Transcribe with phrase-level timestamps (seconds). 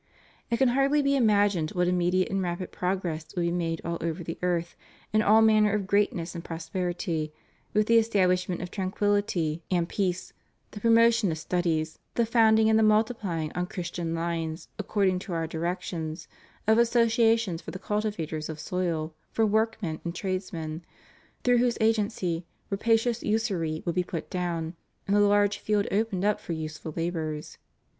[0.49, 4.23] It can hardly be imagined what immediate and rapid progress would be made all over
[4.23, 4.75] the earth,
[5.13, 7.31] in all manner of greatness and prosperity,
[7.75, 10.13] wdth the establishment of tranquilhty and 318 THE REUNION OF CHRISTENDOM.
[10.15, 10.33] peace,
[10.71, 10.79] the
[11.19, 16.27] promotion of studies, the founding and the multiplying on Christian lines according to Our directions,
[16.65, 20.83] of associations for the cultivators of soil, for workmen and tradesmen,
[21.43, 24.73] through whose agency rapacious usury would be put down,
[25.07, 27.59] and a large field opened up for useful labors.